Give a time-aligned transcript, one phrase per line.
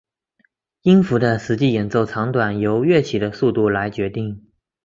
[0.81, 4.47] 音符的实际演奏长短由乐曲的速度来决定。